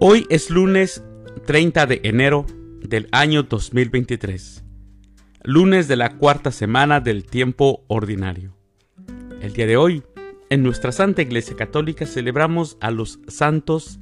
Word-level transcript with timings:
Hoy 0.00 0.28
es 0.30 0.48
lunes 0.48 1.02
30 1.46 1.86
de 1.86 2.00
enero 2.04 2.46
del 2.82 3.08
año 3.10 3.42
2023, 3.42 4.62
lunes 5.42 5.88
de 5.88 5.96
la 5.96 6.18
cuarta 6.18 6.52
semana 6.52 7.00
del 7.00 7.24
tiempo 7.24 7.84
ordinario. 7.88 8.56
El 9.40 9.54
día 9.54 9.66
de 9.66 9.76
hoy, 9.76 10.04
en 10.50 10.62
nuestra 10.62 10.92
Santa 10.92 11.22
Iglesia 11.22 11.56
Católica 11.56 12.06
celebramos 12.06 12.76
a 12.80 12.92
los 12.92 13.18
santos 13.26 13.98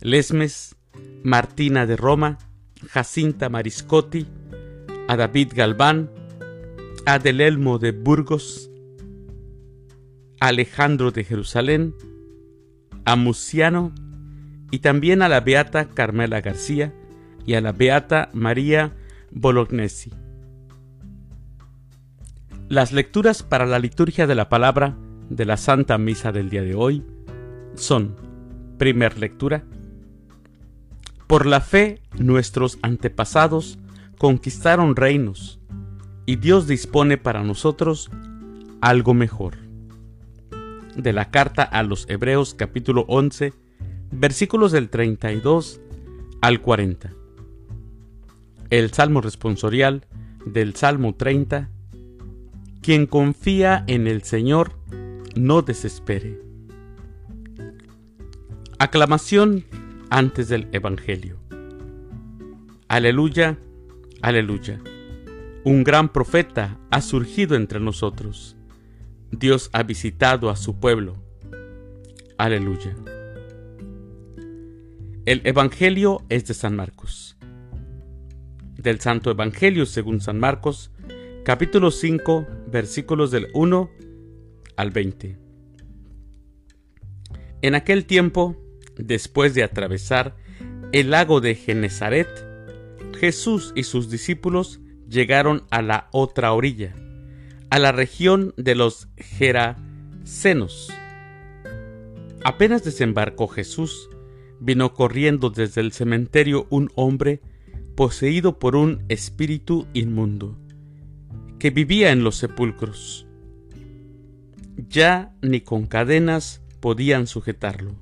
Lesmes, 0.00 0.76
Martina 1.24 1.84
de 1.84 1.96
Roma, 1.96 2.38
Jacinta 2.88 3.48
Mariscotti, 3.48 4.28
a 5.08 5.16
David 5.16 5.48
Galván, 5.56 6.12
a 7.06 7.18
de 7.18 7.90
Burgos, 7.90 8.70
Alejandro 10.38 11.10
de 11.10 11.24
Jerusalén, 11.24 11.92
a 13.04 13.16
Muciano 13.16 13.92
y 14.70 14.80
también 14.80 15.22
a 15.22 15.28
la 15.28 15.40
beata 15.40 15.86
Carmela 15.86 16.40
García 16.40 16.92
y 17.46 17.54
a 17.54 17.60
la 17.60 17.72
beata 17.72 18.30
María 18.32 18.92
Bolognesi. 19.30 20.12
Las 22.68 22.92
lecturas 22.92 23.42
para 23.42 23.66
la 23.66 23.78
liturgia 23.78 24.26
de 24.26 24.34
la 24.34 24.48
palabra 24.48 24.96
de 25.28 25.44
la 25.44 25.56
Santa 25.56 25.98
Misa 25.98 26.32
del 26.32 26.50
día 26.50 26.62
de 26.62 26.74
hoy 26.74 27.04
son, 27.74 28.16
primer 28.78 29.18
lectura, 29.18 29.64
por 31.26 31.46
la 31.46 31.60
fe 31.60 32.02
nuestros 32.18 32.78
antepasados 32.82 33.78
conquistaron 34.18 34.96
reinos 34.96 35.60
y 36.26 36.36
Dios 36.36 36.66
dispone 36.66 37.18
para 37.18 37.42
nosotros 37.42 38.10
algo 38.80 39.14
mejor. 39.14 39.56
De 40.96 41.12
la 41.12 41.30
carta 41.30 41.62
a 41.62 41.82
los 41.82 42.08
Hebreos 42.08 42.54
capítulo 42.54 43.04
11 43.08 43.52
versículos 44.10 44.72
del 44.72 44.88
32 44.88 45.80
al 46.40 46.60
40. 46.60 47.12
El 48.70 48.92
Salmo 48.92 49.20
responsorial 49.20 50.06
del 50.44 50.74
Salmo 50.74 51.14
30. 51.14 51.68
Quien 52.82 53.06
confía 53.06 53.84
en 53.86 54.06
el 54.06 54.22
Señor, 54.22 54.72
no 55.36 55.62
desespere. 55.62 56.40
Aclamación 58.78 59.64
antes 60.08 60.48
del 60.48 60.68
Evangelio. 60.72 61.38
Aleluya, 62.88 63.58
aleluya. 64.22 64.80
Un 65.62 65.84
gran 65.84 66.08
profeta 66.08 66.78
ha 66.90 67.02
surgido 67.02 67.54
entre 67.54 67.80
nosotros. 67.80 68.56
Dios 69.30 69.68
ha 69.72 69.82
visitado 69.82 70.48
a 70.48 70.56
su 70.56 70.80
pueblo. 70.80 71.16
Aleluya. 72.38 72.96
El 75.26 75.42
Evangelio 75.44 76.24
es 76.30 76.46
de 76.46 76.54
San 76.54 76.74
Marcos. 76.74 77.36
Del 78.78 79.00
Santo 79.00 79.30
Evangelio 79.30 79.84
según 79.84 80.22
San 80.22 80.38
Marcos, 80.38 80.92
capítulo 81.44 81.90
5, 81.90 82.46
versículos 82.68 83.30
del 83.30 83.48
1 83.52 83.90
al 84.76 84.90
20. 84.90 85.36
En 87.60 87.74
aquel 87.74 88.06
tiempo, 88.06 88.56
después 88.96 89.52
de 89.52 89.62
atravesar 89.62 90.36
el 90.90 91.10
lago 91.10 91.42
de 91.42 91.54
Genezaret, 91.54 92.28
Jesús 93.18 93.74
y 93.76 93.82
sus 93.82 94.08
discípulos 94.08 94.80
llegaron 95.06 95.64
a 95.70 95.82
la 95.82 96.08
otra 96.12 96.54
orilla, 96.54 96.94
a 97.68 97.78
la 97.78 97.92
región 97.92 98.54
de 98.56 98.74
los 98.74 99.08
Gerasenos. 99.18 100.90
Apenas 102.42 102.84
desembarcó 102.84 103.48
Jesús, 103.48 104.08
vino 104.60 104.94
corriendo 104.94 105.50
desde 105.50 105.80
el 105.80 105.92
cementerio 105.92 106.66
un 106.70 106.90
hombre 106.94 107.40
poseído 107.96 108.58
por 108.58 108.76
un 108.76 109.02
espíritu 109.08 109.86
inmundo, 109.94 110.56
que 111.58 111.70
vivía 111.70 112.12
en 112.12 112.22
los 112.22 112.36
sepulcros. 112.36 113.26
Ya 114.88 115.34
ni 115.42 115.60
con 115.60 115.86
cadenas 115.86 116.62
podían 116.80 117.26
sujetarlo. 117.26 117.94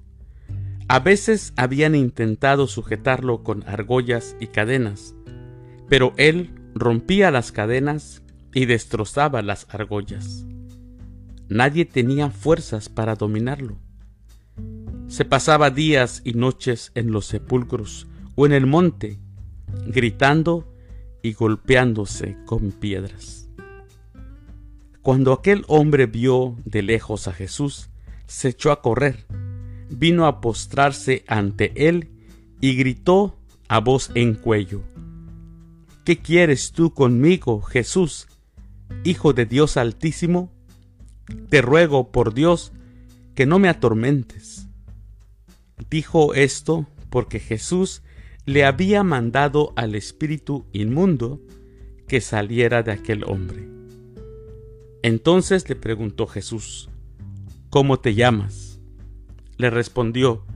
A 0.88 1.00
veces 1.00 1.52
habían 1.56 1.94
intentado 1.94 2.66
sujetarlo 2.66 3.42
con 3.42 3.62
argollas 3.66 4.36
y 4.40 4.46
cadenas, 4.46 5.14
pero 5.88 6.12
él 6.16 6.50
rompía 6.74 7.30
las 7.30 7.52
cadenas 7.52 8.22
y 8.54 8.66
destrozaba 8.66 9.42
las 9.42 9.66
argollas. 9.70 10.46
Nadie 11.48 11.84
tenía 11.84 12.30
fuerzas 12.30 12.88
para 12.88 13.14
dominarlo. 13.14 13.78
Se 15.08 15.24
pasaba 15.24 15.70
días 15.70 16.20
y 16.24 16.34
noches 16.34 16.92
en 16.94 17.10
los 17.10 17.26
sepulcros 17.26 18.06
o 18.36 18.44
en 18.44 18.52
el 18.52 18.66
monte, 18.66 19.18
gritando 19.86 20.70
y 21.22 21.32
golpeándose 21.32 22.36
con 22.44 22.72
piedras. 22.72 23.48
Cuando 25.02 25.32
aquel 25.32 25.64
hombre 25.66 26.06
vio 26.06 26.56
de 26.66 26.82
lejos 26.82 27.26
a 27.26 27.32
Jesús, 27.32 27.88
se 28.26 28.50
echó 28.50 28.70
a 28.70 28.82
correr, 28.82 29.26
vino 29.88 30.26
a 30.26 30.42
postrarse 30.42 31.24
ante 31.26 31.88
él 31.88 32.10
y 32.60 32.76
gritó 32.76 33.38
a 33.68 33.80
voz 33.80 34.10
en 34.14 34.34
cuello, 34.34 34.82
¿Qué 36.04 36.18
quieres 36.18 36.72
tú 36.72 36.92
conmigo, 36.92 37.62
Jesús, 37.62 38.28
Hijo 39.04 39.32
de 39.32 39.46
Dios 39.46 39.76
Altísimo? 39.76 40.52
Te 41.50 41.60
ruego 41.60 42.12
por 42.12 42.32
Dios 42.32 42.72
que 43.34 43.44
no 43.44 43.58
me 43.58 43.68
atormentes. 43.68 44.67
Dijo 45.90 46.34
esto 46.34 46.86
porque 47.10 47.40
Jesús 47.40 48.02
le 48.46 48.64
había 48.64 49.02
mandado 49.02 49.72
al 49.76 49.94
espíritu 49.94 50.64
inmundo 50.72 51.40
que 52.06 52.20
saliera 52.20 52.82
de 52.82 52.92
aquel 52.92 53.24
hombre. 53.24 53.68
Entonces 55.02 55.68
le 55.68 55.76
preguntó 55.76 56.26
Jesús, 56.26 56.88
¿Cómo 57.70 58.00
te 58.00 58.14
llamas? 58.14 58.80
Le 59.58 59.68
respondió, 59.68 60.46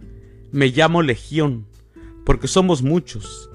Me 0.50 0.69
llamo 0.69 1.03
Legión, 1.03 1.66
porque 2.25 2.49
somos 2.49 2.83
muchos, 2.83 3.50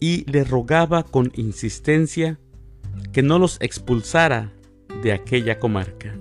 y 0.00 0.30
le 0.30 0.44
rogaba 0.44 1.02
con 1.02 1.32
insistencia 1.34 2.38
que 3.12 3.22
no 3.22 3.38
los 3.38 3.56
expulsara 3.62 4.52
de 5.02 5.12
aquella 5.12 5.58
comarca. 5.58 6.14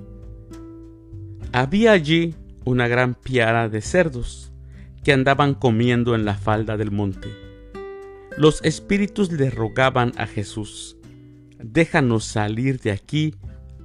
Había 1.52 1.92
allí 1.92 2.36
una 2.64 2.88
gran 2.88 3.14
piara 3.14 3.68
de 3.68 3.82
cerdos, 3.82 4.53
que 5.04 5.14
andaban 5.14 5.54
comiendo 5.54 6.16
en 6.16 6.26
la 6.26 6.36
falda 6.36 6.78
del 6.78 6.92
monte. 6.92 7.30
Los 8.38 8.64
espíritus 8.64 9.32
le 9.32 9.50
rogaban 9.50 10.14
a 10.18 10.26
Jesús, 10.26 10.98
déjanos 11.60 12.26
salir 12.26 12.80
de 12.80 12.92
aquí 12.92 13.36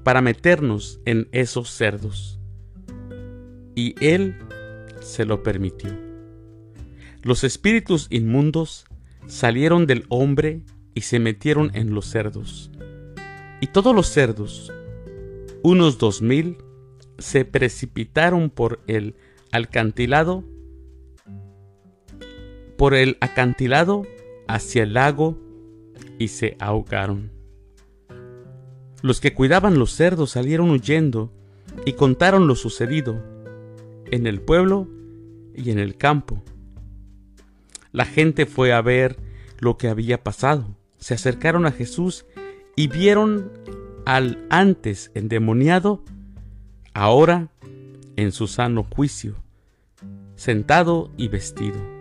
para 0.05 0.23
meternos 0.23 1.01
en 1.05 1.29
esos 1.33 1.71
cerdos. 1.71 2.39
Y 3.75 3.95
él 4.05 4.37
se 5.01 5.25
lo 5.25 5.43
permitió. 5.43 5.91
Los 7.23 7.45
espíritus 7.45 8.07
inmundos 8.11 8.87
salieron 9.27 9.87
del 9.87 10.05
hombre 10.09 10.63
y 10.95 11.03
se 11.03 11.19
metieron 11.19 11.71
en 11.75 11.95
los 11.95 12.07
cerdos. 12.07 12.71
Y 13.61 13.67
todos 13.67 13.95
los 13.95 14.07
cerdos, 14.09 14.73
unos 15.63 15.99
dos 15.99 16.23
mil, 16.23 16.57
se 17.19 17.45
precipitaron 17.45 18.51
por 18.51 18.81
el 18.87 19.17
alcantilado 19.51 20.45
por 22.79 22.95
el 22.95 23.19
acantilado 23.21 24.07
hacia 24.47 24.85
el 24.85 24.95
lago 24.95 25.37
y 26.19 26.29
se 26.29 26.57
ahogaron. 26.61 27.33
Los 29.03 29.21
que 29.21 29.35
cuidaban 29.35 29.79
los 29.79 29.93
cerdos 29.93 30.31
salieron 30.31 30.71
huyendo 30.71 31.33
y 31.85 31.95
contaron 31.95 32.47
lo 32.47 32.55
sucedido 32.55 33.21
en 34.11 34.27
el 34.27 34.41
pueblo 34.41 34.89
y 35.55 35.71
en 35.71 35.81
el 35.81 35.97
campo. 35.97 36.43
La 37.91 38.05
gente 38.05 38.47
fue 38.47 38.73
a 38.73 38.81
ver 38.81 39.17
lo 39.59 39.77
que 39.77 39.89
había 39.89 40.23
pasado. 40.23 40.77
Se 40.99 41.15
acercaron 41.15 41.67
a 41.67 41.73
Jesús 41.73 42.27
y 42.77 42.87
vieron 42.87 43.51
al 44.07 44.47
antes 44.51 45.11
endemoniado, 45.15 46.05
ahora 46.95 47.49
en 48.15 48.31
su 48.31 48.47
sano 48.47 48.85
juicio, 48.85 49.35
sentado 50.37 51.11
y 51.17 51.27
vestido. 51.27 51.98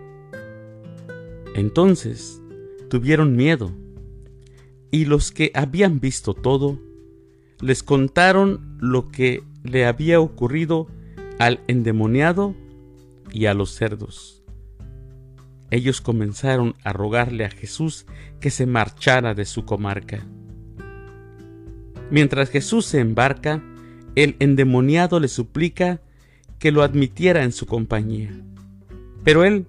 Entonces 1.58 2.40
tuvieron 2.88 3.34
miedo, 3.34 3.72
y 4.92 5.06
los 5.06 5.32
que 5.32 5.50
habían 5.54 5.98
visto 5.98 6.32
todo, 6.32 6.78
les 7.60 7.82
contaron 7.82 8.78
lo 8.80 9.08
que 9.08 9.42
le 9.64 9.84
había 9.84 10.20
ocurrido 10.20 10.86
al 11.40 11.60
endemoniado 11.66 12.54
y 13.32 13.46
a 13.46 13.54
los 13.54 13.72
cerdos. 13.72 14.44
Ellos 15.72 16.00
comenzaron 16.00 16.76
a 16.84 16.92
rogarle 16.92 17.44
a 17.44 17.50
Jesús 17.50 18.06
que 18.40 18.50
se 18.50 18.64
marchara 18.64 19.34
de 19.34 19.44
su 19.44 19.64
comarca. 19.64 20.24
Mientras 22.12 22.50
Jesús 22.50 22.86
se 22.86 23.00
embarca, 23.00 23.64
el 24.14 24.36
endemoniado 24.38 25.18
le 25.18 25.26
suplica 25.26 26.00
que 26.60 26.70
lo 26.70 26.84
admitiera 26.84 27.42
en 27.42 27.50
su 27.50 27.66
compañía. 27.66 28.30
Pero 29.24 29.44
él 29.44 29.66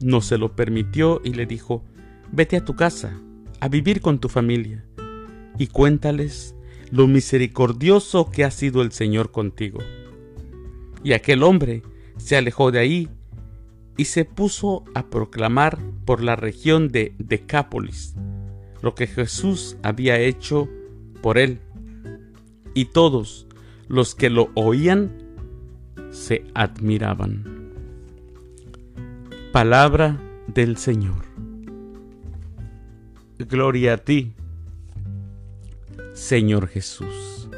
no 0.00 0.20
se 0.20 0.38
lo 0.38 0.54
permitió 0.54 1.20
y 1.24 1.34
le 1.34 1.46
dijo, 1.46 1.84
vete 2.32 2.56
a 2.56 2.64
tu 2.64 2.74
casa, 2.74 3.20
a 3.60 3.68
vivir 3.68 4.00
con 4.00 4.18
tu 4.18 4.28
familia, 4.28 4.84
y 5.58 5.68
cuéntales 5.68 6.54
lo 6.90 7.06
misericordioso 7.06 8.30
que 8.30 8.44
ha 8.44 8.50
sido 8.50 8.82
el 8.82 8.92
Señor 8.92 9.30
contigo. 9.30 9.80
Y 11.02 11.12
aquel 11.12 11.42
hombre 11.42 11.82
se 12.16 12.36
alejó 12.36 12.70
de 12.70 12.78
ahí 12.78 13.08
y 13.96 14.06
se 14.06 14.24
puso 14.24 14.84
a 14.94 15.06
proclamar 15.06 15.78
por 16.04 16.22
la 16.22 16.36
región 16.36 16.88
de 16.88 17.14
Decápolis 17.18 18.14
lo 18.82 18.94
que 18.94 19.06
Jesús 19.06 19.76
había 19.82 20.18
hecho 20.18 20.68
por 21.22 21.38
él. 21.38 21.60
Y 22.74 22.86
todos 22.86 23.46
los 23.88 24.14
que 24.14 24.30
lo 24.30 24.50
oían 24.54 25.12
se 26.10 26.44
admiraban. 26.54 27.55
Palabra 29.56 30.20
del 30.48 30.76
Señor. 30.76 31.24
Gloria 33.38 33.94
a 33.94 33.96
ti, 33.96 34.34
Señor 36.12 36.68
Jesús. 36.68 37.48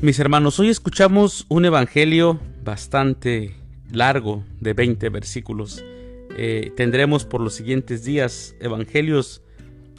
Mis 0.00 0.18
hermanos, 0.18 0.58
hoy 0.58 0.70
escuchamos 0.70 1.46
un 1.48 1.64
evangelio 1.64 2.40
bastante 2.64 3.54
largo 3.92 4.42
de 4.58 4.72
20 4.72 5.10
versículos. 5.10 5.84
Eh, 6.36 6.72
tendremos 6.76 7.24
por 7.24 7.40
los 7.40 7.54
siguientes 7.54 8.02
días 8.02 8.56
evangelios 8.58 9.44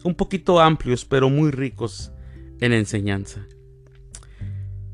un 0.04 0.14
poquito 0.14 0.60
amplios, 0.60 1.06
pero 1.06 1.30
muy 1.30 1.52
ricos 1.52 2.12
en 2.60 2.74
enseñanza. 2.74 3.48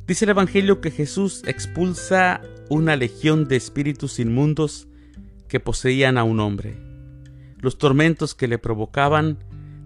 Dice 0.06 0.26
el 0.26 0.30
Evangelio 0.30 0.80
que 0.80 0.92
Jesús 0.92 1.42
expulsa 1.48 2.44
una 2.70 2.96
legión 2.96 3.48
de 3.48 3.56
espíritus 3.56 4.20
inmundos 4.20 4.88
que 5.48 5.60
poseían 5.60 6.18
a 6.18 6.24
un 6.24 6.40
hombre. 6.40 6.78
Los 7.60 7.78
tormentos 7.78 8.36
que 8.36 8.48
le 8.48 8.58
provocaban 8.58 9.38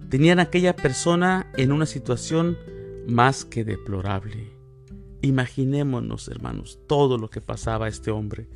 tenían 0.10 0.40
a 0.40 0.44
aquella 0.44 0.76
persona 0.76 1.52
en 1.56 1.72
una 1.72 1.86
situación 1.86 2.58
más 3.08 3.46
que 3.46 3.64
deplorable. 3.64 4.54
Imaginémonos, 5.22 6.28
hermanos, 6.30 6.80
todo 6.88 7.18
lo 7.18 7.30
que 7.30 7.42
pasaba 7.42 7.88
a 7.88 7.90
este 7.90 8.12
hombre. 8.12 8.48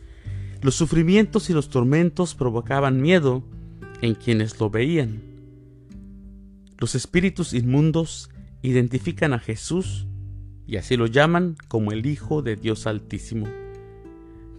Los 0.61 0.75
sufrimientos 0.75 1.49
y 1.49 1.53
los 1.53 1.69
tormentos 1.69 2.35
provocaban 2.35 3.01
miedo 3.01 3.43
en 4.01 4.15
quienes 4.15 4.59
lo 4.59 4.69
veían. 4.69 5.21
Los 6.77 6.95
espíritus 6.95 7.53
inmundos 7.53 8.29
identifican 8.61 9.33
a 9.33 9.39
Jesús 9.39 10.07
y 10.65 10.77
así 10.77 10.95
lo 10.95 11.07
llaman 11.07 11.55
como 11.67 11.91
el 11.91 12.05
Hijo 12.05 12.41
de 12.41 12.55
Dios 12.55 12.87
Altísimo. 12.87 13.47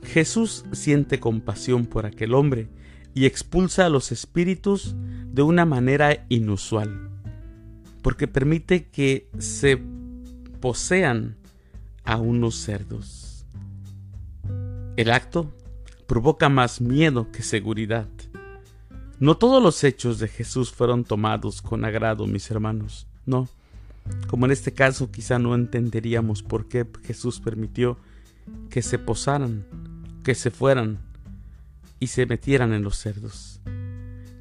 Jesús 0.04 0.64
siente 0.72 1.20
compasión 1.20 1.86
por 1.86 2.06
aquel 2.06 2.34
hombre 2.34 2.68
y 3.14 3.26
expulsa 3.26 3.86
a 3.86 3.88
los 3.88 4.12
espíritus 4.12 4.94
de 5.32 5.42
una 5.42 5.64
manera 5.64 6.26
inusual, 6.28 7.10
porque 8.02 8.28
permite 8.28 8.88
que 8.88 9.28
se 9.38 9.80
posean 10.60 11.36
a 12.04 12.16
unos 12.16 12.56
cerdos. 12.56 13.46
El 14.96 15.10
acto 15.10 15.52
provoca 16.06 16.48
más 16.48 16.80
miedo 16.80 17.30
que 17.32 17.42
seguridad. 17.42 18.08
No 19.18 19.36
todos 19.36 19.62
los 19.62 19.82
hechos 19.84 20.18
de 20.18 20.28
Jesús 20.28 20.72
fueron 20.72 21.04
tomados 21.04 21.62
con 21.62 21.84
agrado, 21.84 22.26
mis 22.26 22.50
hermanos, 22.50 23.06
no. 23.26 23.48
Como 24.28 24.46
en 24.46 24.52
este 24.52 24.72
caso 24.72 25.10
quizá 25.10 25.38
no 25.38 25.54
entenderíamos 25.54 26.42
por 26.42 26.68
qué 26.68 26.86
Jesús 27.04 27.40
permitió 27.40 27.96
que 28.70 28.82
se 28.82 28.98
posaran, 28.98 29.66
que 30.24 30.34
se 30.34 30.50
fueran 30.50 30.98
y 32.00 32.08
se 32.08 32.26
metieran 32.26 32.72
en 32.72 32.82
los 32.82 32.96
cerdos. 32.96 33.60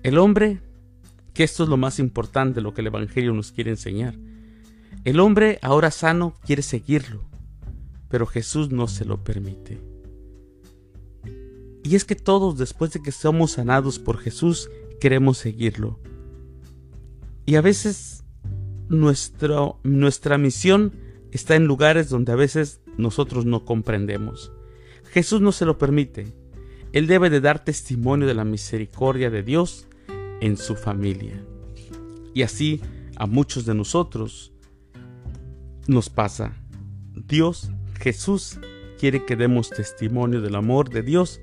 El 0.02 0.18
hombre, 0.18 0.60
que 1.34 1.44
esto 1.44 1.64
es 1.64 1.70
lo 1.70 1.78
más 1.78 2.00
importante, 2.00 2.62
lo 2.62 2.74
que 2.74 2.82
el 2.82 2.88
Evangelio 2.88 3.34
nos 3.34 3.52
quiere 3.52 3.70
enseñar, 3.70 4.16
el 5.04 5.20
hombre 5.20 5.60
ahora 5.62 5.92
sano 5.92 6.34
quiere 6.46 6.62
seguirlo, 6.62 7.22
pero 8.10 8.26
Jesús 8.26 8.72
no 8.72 8.88
se 8.88 9.06
lo 9.06 9.24
permite. 9.24 9.80
Y 11.84 11.96
es 11.96 12.06
que 12.06 12.16
todos 12.16 12.58
después 12.58 12.92
de 12.94 13.02
que 13.02 13.12
somos 13.12 13.52
sanados 13.52 14.00
por 14.00 14.18
Jesús 14.18 14.70
queremos 15.00 15.38
seguirlo. 15.38 16.00
Y 17.46 17.56
a 17.56 17.62
veces 17.62 18.24
nuestra 18.88 20.38
misión 20.38 20.94
está 21.32 21.56
en 21.56 21.66
lugares 21.66 22.10
donde 22.10 22.32
a 22.32 22.36
veces 22.36 22.80
nosotros 22.98 23.46
no 23.46 23.66
comprendemos. 23.66 24.52
Jesús 25.14 25.42
no 25.42 25.52
se 25.52 25.66
lo 25.66 25.78
permite. 25.78 26.34
Él 26.92 27.06
debe 27.06 27.30
de 27.30 27.40
dar 27.40 27.64
testimonio 27.64 28.28
de 28.28 28.34
la 28.34 28.46
misericordia 28.46 29.30
de 29.30 29.44
Dios 29.44 29.88
en 30.42 30.58
su 30.58 30.76
familia. 30.76 31.40
Y 32.34 32.42
así 32.42 32.82
a 33.16 33.28
muchos 33.28 33.68
de 33.68 33.76
nosotros 33.76 34.54
nos 35.86 36.10
pasa. 36.10 36.56
Dios, 37.14 37.70
Jesús, 38.00 38.58
quiere 39.00 39.24
que 39.24 39.36
demos 39.36 39.70
testimonio 39.70 40.42
del 40.42 40.56
amor 40.56 40.90
de 40.90 41.04
Dios 41.04 41.40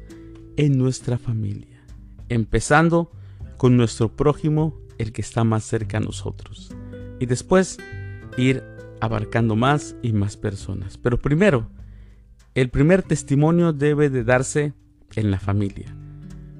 en 0.56 0.76
nuestra 0.76 1.16
familia, 1.16 1.80
empezando 2.28 3.12
con 3.56 3.76
nuestro 3.76 4.16
prójimo, 4.16 4.80
el 4.98 5.12
que 5.12 5.22
está 5.22 5.44
más 5.44 5.62
cerca 5.62 5.98
a 5.98 6.00
nosotros, 6.00 6.74
y 7.20 7.26
después 7.26 7.78
ir 8.36 8.64
abarcando 9.00 9.54
más 9.54 9.94
y 10.02 10.12
más 10.12 10.36
personas. 10.36 10.98
Pero 10.98 11.20
primero, 11.20 11.70
el 12.60 12.68
primer 12.70 13.02
testimonio 13.02 13.72
debe 13.72 14.10
de 14.10 14.24
darse 14.24 14.74
en 15.16 15.30
la 15.30 15.38
familia, 15.38 15.94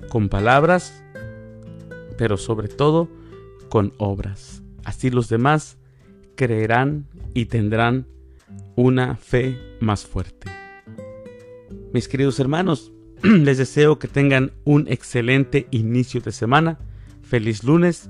con 0.08 0.28
palabras, 0.28 1.02
pero 2.18 2.36
sobre 2.36 2.68
todo 2.68 3.08
con 3.68 3.92
obras. 3.98 4.62
Así 4.84 5.10
los 5.10 5.28
demás 5.28 5.78
creerán 6.36 7.06
y 7.34 7.46
tendrán 7.46 8.06
una 8.76 9.16
fe 9.16 9.56
más 9.80 10.06
fuerte. 10.06 10.50
Mis 11.92 12.08
queridos 12.08 12.40
hermanos, 12.40 12.92
Les 13.22 13.58
deseo 13.58 13.98
que 13.98 14.08
tengan 14.08 14.52
un 14.64 14.86
excelente 14.88 15.66
inicio 15.70 16.20
de 16.20 16.32
semana. 16.32 16.78
Feliz 17.22 17.64
lunes. 17.64 18.08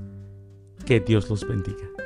Que 0.87 1.01
Dios 1.01 1.29
los 1.29 1.47
bendiga. 1.47 2.00